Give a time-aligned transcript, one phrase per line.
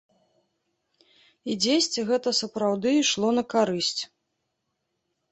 [1.53, 4.01] І дзесьці гэта сапраўды ішло на карысць.